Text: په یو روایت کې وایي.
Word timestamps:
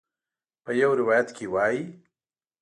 په 0.63 0.71
یو 0.81 0.91
روایت 1.01 1.27
کې 1.37 1.45
وایي. 1.53 1.83